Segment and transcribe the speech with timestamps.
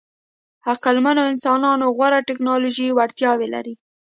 [0.71, 3.73] عقلمنو انسانانو غوره ټولنیزې وړتیاوې لرلې.